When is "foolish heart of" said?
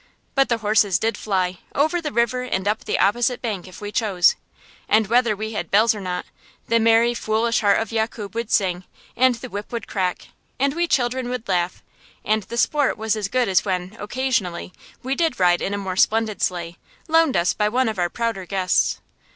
7.13-7.91